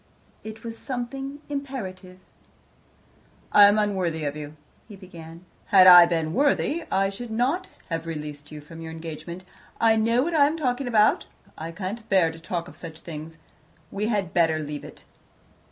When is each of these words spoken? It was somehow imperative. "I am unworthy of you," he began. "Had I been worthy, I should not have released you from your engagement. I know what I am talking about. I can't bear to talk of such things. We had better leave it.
It 0.43 0.63
was 0.63 0.79
somehow 0.79 1.33
imperative. 1.47 2.17
"I 3.51 3.65
am 3.65 3.77
unworthy 3.77 4.23
of 4.25 4.35
you," 4.35 4.55
he 4.87 4.95
began. 4.95 5.45
"Had 5.67 5.85
I 5.85 6.07
been 6.07 6.33
worthy, 6.33 6.85
I 6.91 7.11
should 7.11 7.29
not 7.29 7.67
have 7.91 8.07
released 8.07 8.51
you 8.51 8.61
from 8.61 8.81
your 8.81 8.91
engagement. 8.91 9.43
I 9.79 9.95
know 9.97 10.23
what 10.23 10.33
I 10.33 10.47
am 10.47 10.57
talking 10.57 10.87
about. 10.87 11.27
I 11.55 11.71
can't 11.71 12.09
bear 12.09 12.31
to 12.31 12.39
talk 12.39 12.67
of 12.67 12.75
such 12.75 13.01
things. 13.01 13.37
We 13.91 14.07
had 14.07 14.33
better 14.33 14.57
leave 14.57 14.83
it. 14.83 15.03